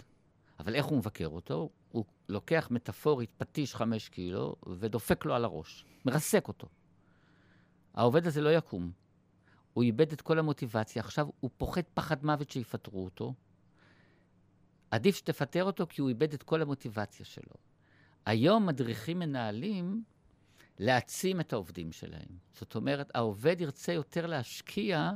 [0.59, 1.70] אבל איך הוא מבקר אותו?
[1.88, 6.68] הוא לוקח מטאפורית פטיש 5 קילו ודופק לו על הראש, מרסק אותו.
[7.94, 8.92] העובד הזה לא יקום.
[9.72, 13.35] הוא איבד את כל המוטיבציה, עכשיו הוא פוחד פחד מוות שיפטרו אותו,
[14.94, 17.54] עדיף שתפטר אותו כי הוא איבד את כל המוטיבציה שלו.
[18.26, 20.04] היום מדריכים מנהלים
[20.78, 22.28] להעצים את העובדים שלהם.
[22.52, 25.11] זאת אומרת, העובד ירצה יותר להשקיע,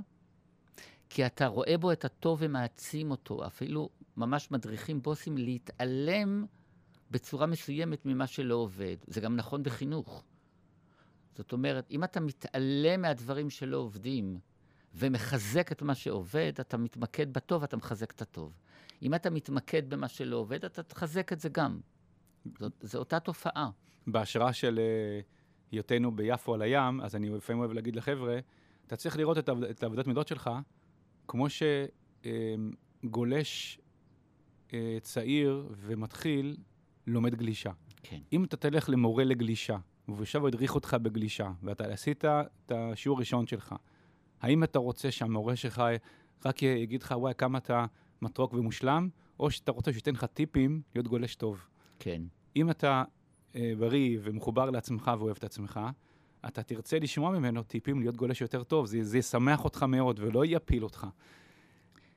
[1.08, 3.46] כי אתה רואה בו את הטוב ומעצים אותו.
[3.46, 6.46] אפילו ממש מדריכים בוסים להתעלם
[7.10, 8.96] בצורה מסוימת ממה שלא עובד.
[9.06, 10.24] זה גם נכון בחינוך.
[11.36, 14.38] זאת אומרת, אם אתה מתעלם מהדברים שלא עובדים
[14.94, 18.52] ומחזק את מה שעובד, אתה מתמקד בטוב, אתה מחזק את הטוב.
[19.02, 21.80] אם אתה מתמקד במה שלא עובד, אתה תחזק את זה גם.
[22.58, 23.70] זאת, זו אותה תופעה.
[24.06, 28.38] בהשראה של uh, היותנו ביפו על הים, אז אני לפעמים אוהב להגיד לחבר'ה,
[28.86, 30.50] אתה צריך לראות את, את העבודת מידות שלך
[31.28, 31.46] כמו
[33.04, 36.56] שגולש uh, uh, צעיר ומתחיל
[37.06, 37.70] לומד גלישה.
[38.02, 38.18] כן.
[38.32, 39.76] אם אתה תלך למורה לגלישה,
[40.08, 43.74] והוא יושב והדריך אותך בגלישה, ואתה עשית את השיעור הראשון שלך,
[44.40, 45.82] האם אתה רוצה שהמורה שלך
[46.44, 47.84] רק יגיד לך, וואי, כמה אתה
[48.22, 49.08] מתוק ומושלם,
[49.40, 51.66] או שאתה רוצה שייתן לך טיפים להיות גולש טוב.
[51.98, 52.22] כן.
[52.56, 53.04] אם אתה
[53.56, 55.80] אה, בריא ומחובר לעצמך ואוהב את עצמך,
[56.46, 58.86] אתה תרצה לשמוע ממנו טיפים להיות גולש יותר טוב.
[58.86, 61.06] זה, זה ישמח אותך מאוד ולא יפיל אותך.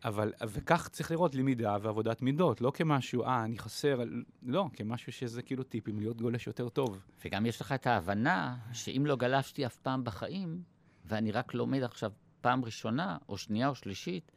[0.04, 4.00] אבל, וכך צריך לראות למידה ועבודת מידות, לא כמשהו, אה, אני חסר,
[4.44, 7.00] לא, כמשהו שזה כאילו טיפים להיות גולש יותר טוב.
[7.26, 10.62] וגם יש לך את ההבנה שאם לא גלשתי אף פעם בחיים,
[11.06, 12.12] ואני רק לומד עכשיו
[12.42, 14.32] פעם ראשונה, או שנייה או שלישית,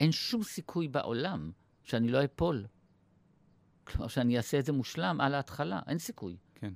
[0.00, 1.50] אין שום סיכוי בעולם
[1.82, 2.66] שאני לא אפול.
[3.84, 6.36] כלומר, שאני אעשה את זה מושלם על ההתחלה, אין סיכוי.
[6.54, 6.72] כן.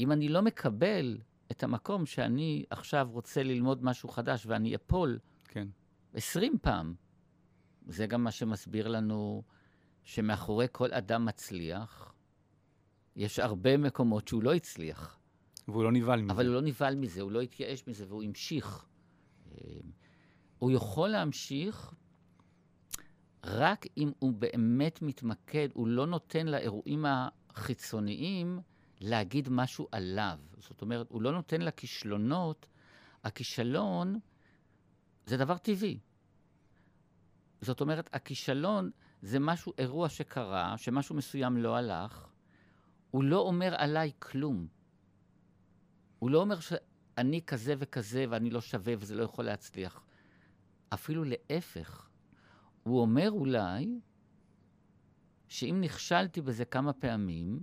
[0.00, 1.18] אם אני לא מקבל
[1.50, 5.68] את המקום שאני עכשיו רוצה ללמוד משהו חדש ואני אפול כן.
[6.14, 6.94] 20 פעם,
[7.86, 9.42] זה גם מה שמסביר לנו
[10.02, 12.14] שמאחורי כל אדם מצליח,
[13.16, 15.18] יש הרבה מקומות שהוא לא הצליח.
[15.68, 16.32] והוא לא נבהל מזה.
[16.32, 18.86] אבל הוא לא נבהל מזה, הוא לא התייאש מזה, והוא המשיך.
[19.52, 19.58] אה,
[20.58, 21.94] הוא יכול להמשיך
[23.44, 28.60] רק אם הוא באמת מתמקד, הוא לא נותן לאירועים החיצוניים
[29.00, 30.38] להגיד משהו עליו.
[30.58, 32.66] זאת אומרת, הוא לא נותן לכישלונות,
[33.24, 34.18] הכישלון
[35.26, 35.98] זה דבר טבעי.
[37.60, 38.90] זאת אומרת, הכישלון
[39.22, 42.28] זה משהו, אירוע שקרה, שמשהו מסוים לא הלך,
[43.10, 44.66] הוא לא אומר עליי כלום.
[46.18, 50.04] הוא לא אומר שאני כזה וכזה ואני לא שווה וזה לא יכול להצליח.
[50.88, 52.08] אפילו להפך.
[52.84, 54.00] הוא אומר אולי
[55.48, 57.60] שאם נכשלתי בזה כמה פעמים,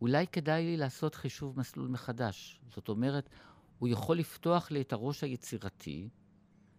[0.00, 2.60] אולי כדאי לי לעשות חישוב מסלול מחדש.
[2.68, 3.28] זאת אומרת,
[3.78, 6.08] הוא יכול לפתוח לי את הראש היצירתי,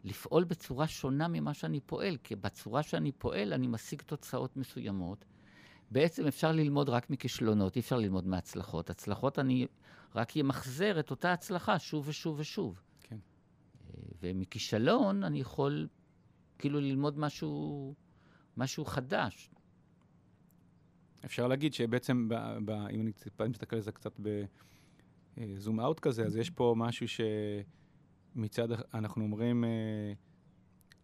[0.03, 5.25] לפעול בצורה שונה ממה שאני פועל, כי בצורה שאני פועל אני משיג תוצאות מסוימות.
[5.91, 8.89] בעצם אפשר ללמוד רק מכישלונות, אי אפשר ללמוד מהצלחות.
[8.89, 9.67] הצלחות אני
[10.15, 12.81] רק אמחזר את אותה הצלחה שוב ושוב ושוב.
[13.01, 13.17] כן.
[14.21, 15.87] ומכישלון אני יכול
[16.59, 17.93] כאילו ללמוד משהו,
[18.57, 19.49] משהו חדש.
[21.25, 23.11] אפשר להגיד שבעצם, ב, ב, אם אני
[23.49, 24.19] מסתכל על זה קצת
[25.37, 30.13] בזום אאוט כזה, אז יש פה משהו שמצד אנחנו אומרים אה,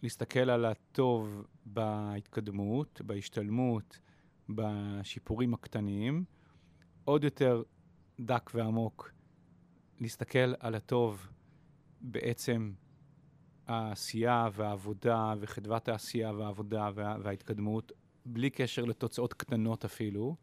[0.04, 4.00] להסתכל על הטוב בהתקדמות, בהשתלמות,
[4.50, 6.24] בשיפורים הקטנים,
[7.06, 7.64] עוד יותר
[8.20, 9.12] דק ועמוק,
[10.00, 11.28] להסתכל על הטוב
[12.02, 12.74] בעצם
[13.68, 17.92] העשייה והעבודה וחדוות העשייה והעבודה וה, וההתקדמות,
[18.26, 20.36] בלי קשר לתוצאות קטנות אפילו,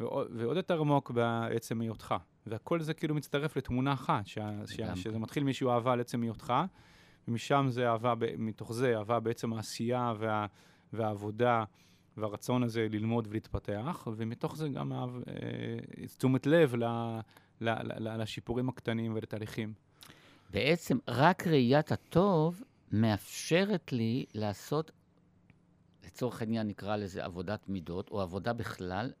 [0.00, 2.14] ועוד, ועוד יותר עמוק בעצם היותך.
[2.46, 6.54] והכל זה כאילו מצטרף לתמונה אחת, שה, שה, שזה מתחיל מישהו אהבה על עצם היותך,
[7.28, 10.46] ומשם זה אהבה, מתוך זה אהבה בעצם העשייה וה,
[10.92, 11.64] והעבודה
[12.16, 15.06] והרצון הזה ללמוד ולהתפתח, ומתוך זה גם אה,
[16.16, 16.84] תשומת לב ל,
[17.60, 19.72] ל, ל, ל, לשיפורים הקטנים ולתהליכים.
[20.50, 24.90] בעצם רק ראיית הטוב מאפשרת לי לעשות,
[26.06, 29.12] לצורך העניין נקרא לזה עבודת מידות, או עבודה בכלל,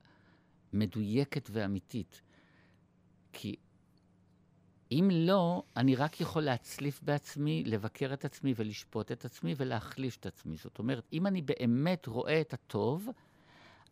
[0.72, 2.22] מדויקת ואמיתית.
[3.32, 3.56] כי
[4.92, 10.26] אם לא, אני רק יכול להצליף בעצמי, לבקר את עצמי ולשפוט את עצמי ולהחליש את
[10.26, 10.56] עצמי.
[10.56, 13.08] זאת אומרת, אם אני באמת רואה את הטוב,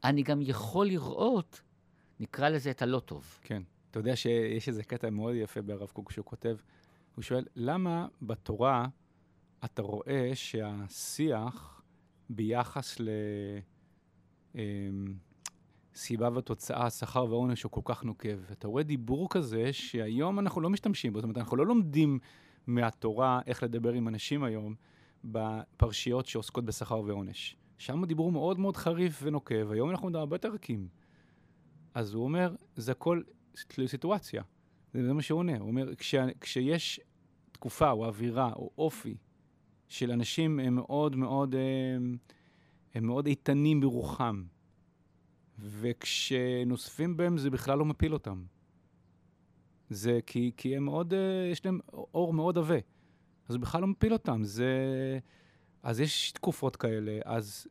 [0.04, 1.60] אני גם יכול לראות,
[2.20, 3.38] נקרא לזה את הלא טוב.
[3.42, 3.62] כן.
[3.90, 6.56] אתה יודע שיש איזה קטע מאוד יפה ברב קוק שהוא כותב,
[7.16, 8.86] הוא שואל, למה בתורה
[9.64, 11.82] אתה רואה שהשיח
[12.30, 12.96] ביחס
[15.94, 18.38] לסיבה אמ, ותוצאה, שכר ועונש הוא כל כך נוקב?
[18.52, 22.18] אתה רואה דיבור כזה שהיום אנחנו לא משתמשים בו, זאת אומרת, אנחנו לא לומדים
[22.66, 24.74] מהתורה איך לדבר עם אנשים היום
[25.24, 27.56] בפרשיות שעוסקות בשכר ועונש.
[27.78, 30.88] שם הדיבור מאוד מאוד חריף ונוקב, היום אנחנו מדברים הרבה יותר רכים.
[31.94, 33.22] אז הוא אומר, זה הכל
[33.68, 34.42] תלוי סיטואציה.
[35.02, 35.58] זה מה שהוא עונה.
[35.58, 37.00] הוא אומר, כש, כשיש
[37.52, 39.16] תקופה או אווירה או אופי
[39.88, 42.16] של אנשים הם מאוד מאוד, הם,
[42.94, 44.42] הם מאוד איתנים ברוחם,
[45.58, 48.44] וכשנוספים בהם זה בכלל לא מפיל אותם.
[49.90, 51.14] זה כי, כי הם מאוד,
[51.52, 52.78] יש להם אור מאוד עבה.
[53.48, 54.44] אז זה בכלל לא מפיל אותם.
[54.44, 54.72] זה...
[55.82, 57.66] אז יש תקופות כאלה, אז...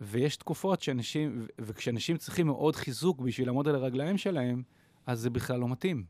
[0.00, 4.62] ויש תקופות שאנשים, וכשאנשים צריכים מאוד חיזוק בשביל לעמוד על הרגליים שלהם,
[5.06, 6.04] אז זה בכלל לא מתאים.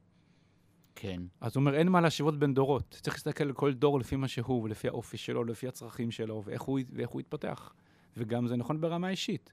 [1.00, 1.22] כן.
[1.40, 2.98] אז הוא אומר, אין מה להשוות בין דורות.
[3.02, 6.62] צריך להסתכל על כל דור לפי מה שהוא, ולפי האופי שלו, לפי הצרכים שלו, ואיך
[6.62, 7.74] הוא, ואיך הוא יתפתח.
[8.16, 9.52] וגם זה נכון ברמה אישית.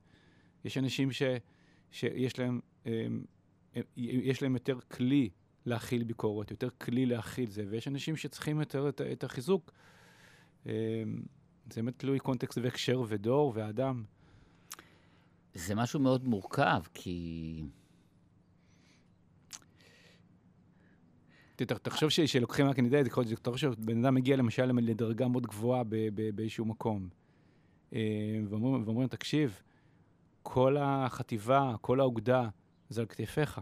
[0.66, 1.22] יש אנשים ש,
[1.92, 3.24] שיש להם, הם,
[3.76, 5.30] הם, יש להם יותר כלי
[5.66, 9.72] להכיל ביקורת, יותר כלי להכיל זה, ויש אנשים שצריכים יותר את, את החיזוק.
[10.64, 10.72] זה
[11.76, 14.04] באמת תלוי קונטקסט והקשר ודור ואדם.
[15.54, 17.64] זה משהו מאוד מורכב, כי...
[21.56, 23.04] תחשוב שלוקחים רק, אני יודע,
[23.42, 25.84] תחשוב שבן אדם מגיע למשל לדרגה מאוד גבוהה
[26.36, 27.10] באיזשהו מקום,
[27.94, 28.00] אה,
[28.50, 29.62] ואומרים, תקשיב,
[30.44, 32.50] כל החטיבה, כל האוגדה,
[32.90, 33.62] זה על כתפיך.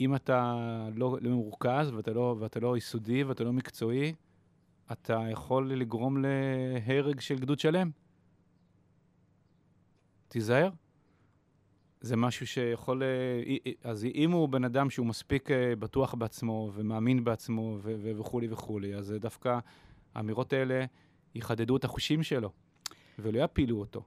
[0.00, 0.56] אם אתה
[0.94, 4.14] לא, לא מורכז ואתה לא, ואתה לא יסודי ואתה לא מקצועי,
[4.92, 7.90] אתה יכול לגרום להרג של גדוד שלם.
[10.28, 10.70] תיזהר.
[12.00, 13.02] זה משהו שיכול...
[13.02, 18.94] אה, אז אם הוא בן אדם שהוא מספיק אה, בטוח בעצמו ומאמין בעצמו וכולי וכולי,
[18.94, 19.58] אז דווקא
[20.14, 20.84] האמירות האלה
[21.34, 22.50] יחדדו את החושים שלו
[23.18, 24.04] ולא יפילו אותו.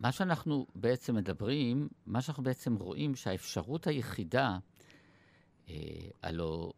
[0.00, 4.58] מה שאנחנו בעצם מדברים, מה שאנחנו בעצם רואים, שהאפשרות היחידה,
[5.70, 5.74] אה,
[6.22, 6.72] הלוא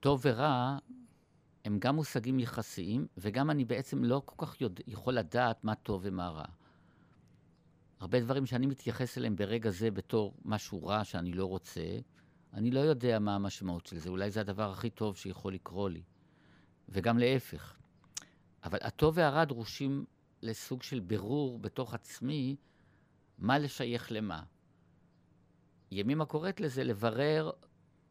[0.00, 0.78] טוב ורע,
[1.64, 6.00] הם גם מושגים יחסיים, וגם אני בעצם לא כל כך יודע, יכול לדעת מה טוב
[6.04, 6.44] ומה רע.
[8.00, 11.98] הרבה דברים שאני מתייחס אליהם ברגע זה בתור משהו רע שאני לא רוצה,
[12.54, 14.08] אני לא יודע מה המשמעות של זה.
[14.08, 16.02] אולי זה הדבר הכי טוב שיכול לקרות לי.
[16.88, 17.76] וגם להפך.
[18.64, 20.04] אבל הטוב והרע דרושים
[20.42, 22.56] לסוג של בירור בתוך עצמי,
[23.38, 24.42] מה לשייך למה.
[25.90, 27.50] ימימה קוראת לזה לברר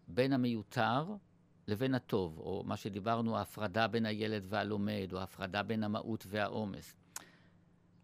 [0.07, 1.05] בין המיותר
[1.67, 6.95] לבין הטוב, או מה שדיברנו, ההפרדה בין הילד והלומד, או ההפרדה בין המהות והעומס.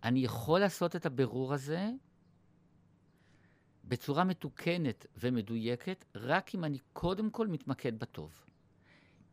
[0.03, 1.89] אני יכול לעשות את הבירור הזה
[3.83, 8.45] בצורה מתוקנת ומדויקת, רק אם אני קודם כל מתמקד בטוב.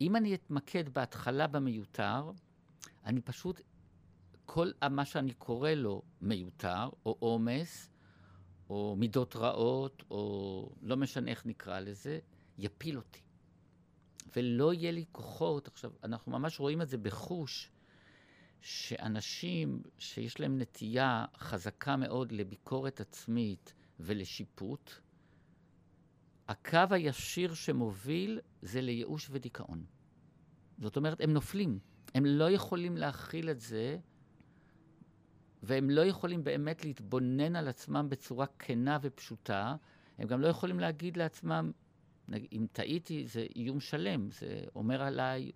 [0.00, 2.30] אם אני אתמקד בהתחלה במיותר,
[3.04, 3.61] אני פשוט,
[4.44, 7.90] כל מה שאני קורא לו מיותר, או עומס,
[8.70, 12.18] או מידות רעות, או לא משנה איך נקרא לזה,
[12.59, 13.20] יפיל אותי.
[14.37, 17.70] ולא יהיה לי כוחות, עכשיו, אנחנו ממש רואים את זה בחוש,
[18.60, 24.90] שאנשים שיש להם נטייה חזקה מאוד לביקורת עצמית ולשיפוט,
[26.48, 29.84] הקו הישיר שמוביל זה לייאוש ודיכאון.
[30.78, 31.78] זאת אומרת, הם נופלים.
[32.14, 33.98] הם לא יכולים להכיל את זה,
[35.62, 39.76] והם לא יכולים באמת להתבונן על עצמם בצורה כנה ופשוטה.
[40.18, 41.72] הם גם לא יכולים להגיד לעצמם,
[42.32, 45.50] אם טעיתי, זה איום שלם, זה אומר עליי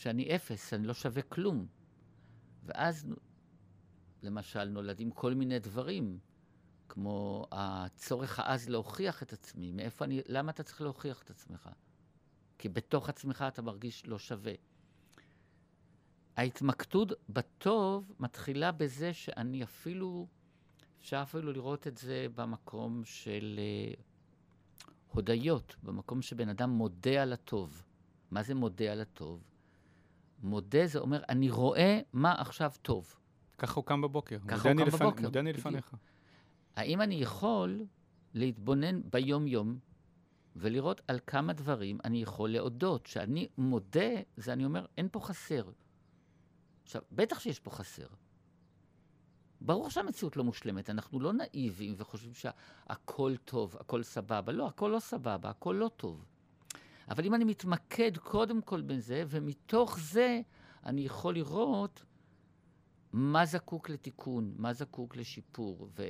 [0.00, 1.66] שאני אפס, אני לא שווה כלום.
[2.64, 3.06] ואז,
[4.22, 6.18] למשל, נולדים כל מיני דברים,
[6.88, 9.72] כמו הצורך העז להוכיח את עצמי.
[9.72, 11.68] מאיפה אני, למה אתה צריך להוכיח את עצמך?
[12.58, 14.52] כי בתוך עצמך אתה מרגיש לא שווה.
[16.36, 20.26] ההתמקדות בטוב מתחילה בזה שאני אפילו,
[21.00, 23.60] אפשר אפילו לראות את זה במקום של
[23.96, 24.00] uh,
[25.12, 27.82] הודיות, במקום שבן אדם מודה על הטוב.
[28.30, 29.50] מה זה מודה על הטוב?
[30.42, 33.14] מודה זה אומר, אני רואה מה עכשיו טוב.
[33.58, 34.38] ככה הוא קם בבוקר.
[34.48, 34.98] ככה הוא קם לפנ...
[34.98, 35.22] בבוקר.
[35.22, 35.94] מודה אני לפניך.
[36.76, 37.84] האם אני יכול
[38.34, 39.78] להתבונן ביום-יום
[40.56, 43.02] ולראות על כמה דברים אני יכול להודות?
[43.04, 45.70] כשאני מודה, זה אני אומר, אין פה חסר.
[46.82, 48.06] עכשיו, בטח שיש פה חסר.
[49.60, 54.52] ברור שהמציאות לא מושלמת, אנחנו לא נאיבים וחושבים שהכל טוב, הכל סבבה.
[54.52, 56.24] לא, הכל לא סבבה, הכל לא טוב.
[57.10, 60.40] אבל אם אני מתמקד קודם כל בזה, ומתוך זה
[60.86, 62.04] אני יכול לראות
[63.12, 65.88] מה זקוק לתיקון, מה זקוק לשיפור.
[65.96, 66.02] ו...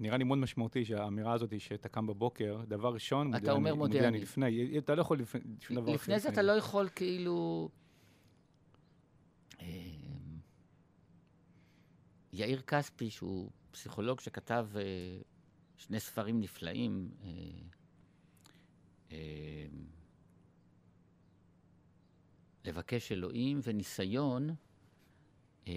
[0.00, 4.08] נראה לי מאוד משמעותי שהאמירה הזאת שאתה קם בבוקר, דבר ראשון, מודה אתה אומר מודה
[4.08, 4.20] אני.
[4.20, 7.68] לפני, אתה לא יכול לפני, שום דבר לפני זה אתה לא יכול כאילו...
[9.60, 9.66] אמ,
[12.32, 14.82] יאיר כספי, שהוא פסיכולוג שכתב אה,
[15.76, 17.30] שני ספרים נפלאים, אה,
[22.64, 24.54] לבקש אלוהים וניסיון,
[25.68, 25.72] אה,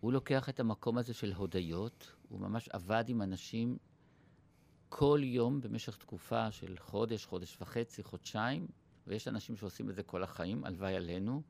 [0.00, 3.78] הוא לוקח את המקום הזה של הודיות, הוא ממש עבד עם אנשים
[4.88, 8.66] כל יום במשך תקופה של חודש, חודש וחצי, חודשיים,
[9.06, 11.42] ויש אנשים שעושים את זה כל החיים, הלוואי עלינו.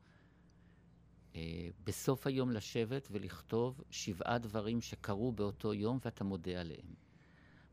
[1.35, 7.10] אה, בסוף היום לשבת ולכתוב שבעה דברים שקרו באותו יום ואתה מודה עליהם.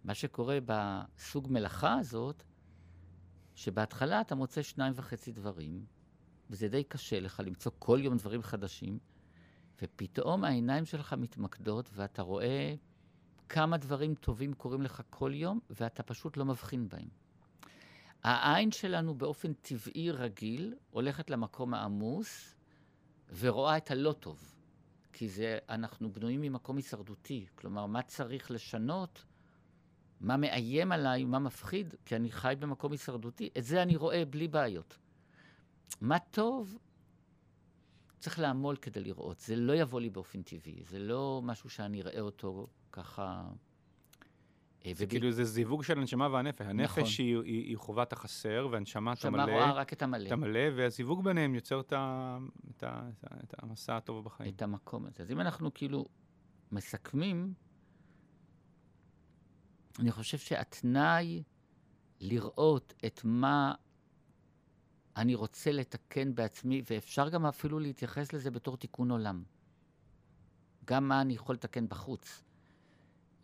[0.08, 2.42] מה שקורה בסוג מלאכה הזאת,
[3.54, 5.84] שבהתחלה אתה מוצא שניים וחצי דברים,
[6.50, 8.98] וזה די קשה לך למצוא כל יום דברים חדשים,
[9.82, 12.74] ופתאום העיניים שלך מתמקדות ואתה רואה
[13.48, 17.09] כמה דברים טובים קורים לך כל יום, ואתה פשוט לא מבחין בהם.
[18.22, 22.54] העין שלנו באופן טבעי רגיל הולכת למקום העמוס
[23.38, 24.54] ורואה את הלא טוב.
[25.12, 27.46] כי זה, אנחנו בנויים ממקום הישרדותי.
[27.54, 29.24] כלומר, מה צריך לשנות
[30.20, 34.48] מה מאיים עליי, מה מפחיד, כי אני חי במקום הישרדותי, את זה אני רואה בלי
[34.48, 34.98] בעיות.
[36.00, 36.78] מה טוב,
[38.18, 39.38] צריך לעמול כדי לראות.
[39.40, 43.42] זה לא יבוא לי באופן טבעי, זה לא משהו שאני אראה אותו ככה,
[44.86, 46.66] אה, זה ובי- כאילו זה זיווג של הנשמה והנפש.
[46.66, 47.04] הנפש נכון.
[47.26, 50.60] היא, היא, היא חובת החסר, והנשמה אתה שמה מלא, רואה רק את המלא, אתה מלא,
[50.76, 52.38] והזיווג ביניהם יוצר את, ה,
[52.70, 54.54] את, ה, את, ה, את המסע הטוב בחיים.
[54.54, 55.22] את המקום הזה.
[55.22, 56.06] אז אם אנחנו כאילו
[56.72, 57.54] מסכמים,
[59.99, 61.42] אני חושב שהתנאי
[62.20, 63.74] לראות את מה
[65.16, 69.42] אני רוצה לתקן בעצמי, ואפשר גם אפילו להתייחס לזה בתור תיקון עולם.
[70.84, 72.42] גם מה אני יכול לתקן בחוץ.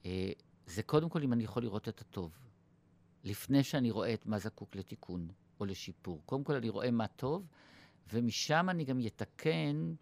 [0.07, 0.33] אה,
[0.67, 2.39] זה קודם כל אם אני יכול לראות את הטוב.
[3.25, 5.29] לפני שאני רואה את מה זקוק לתיקון
[5.61, 6.23] או לשיפור.
[6.27, 7.47] קודם כל אני רואה מה טוב,
[8.13, 9.95] ומשם אני גם יתקן,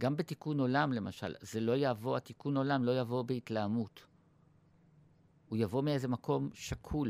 [0.00, 4.06] גם בתיקון עולם למשל, זה לא יבוא, התיקון עולם לא יבוא בהתלהמות.
[5.48, 7.08] הוא יבוא מאיזה מקום שקול,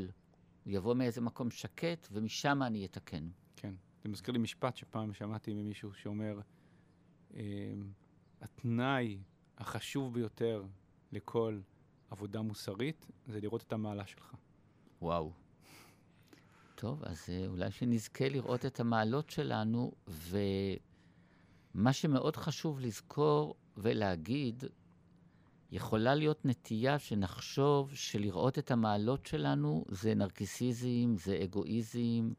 [0.65, 3.29] הוא יבוא מאיזה מקום שקט, ומשם אני אתקן.
[3.57, 3.75] כן.
[4.03, 6.41] זה מזכיר לי משפט שפעם שמעתי ממישהו שאומר,
[7.35, 7.41] אמ,
[8.41, 9.19] התנאי
[9.59, 10.65] החשוב ביותר
[11.13, 11.61] לכל
[12.11, 14.35] עבודה מוסרית זה לראות את המעלה שלך.
[15.03, 15.33] וואו.
[16.75, 24.65] טוב, אז אה, אולי שנזכה לראות את המעלות שלנו, ומה שמאוד חשוב לזכור ולהגיד,
[25.71, 32.33] יכולה להיות נטייה שנחשוב שלראות את המעלות שלנו זה נרקיסיזם, זה אגואיזם,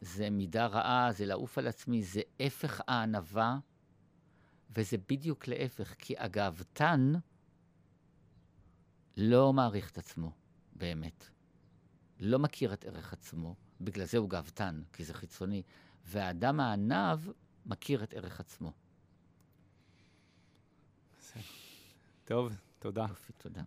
[0.00, 3.58] זה מידה רעה, זה לעוף על עצמי, זה הפך הענווה,
[4.70, 7.12] וזה בדיוק להפך, כי הגאוותן
[9.16, 10.32] לא מעריך את עצמו,
[10.72, 11.30] באמת.
[12.20, 15.62] לא מכיר את ערך עצמו, בגלל זה הוא גאוותן, כי זה חיצוני.
[16.04, 17.18] והאדם הענב
[17.66, 18.72] מכיר את ערך עצמו.
[22.26, 23.06] טוב, תודה.
[23.08, 23.62] יופי, תודה.